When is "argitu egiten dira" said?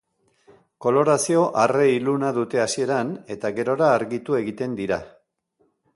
3.99-4.99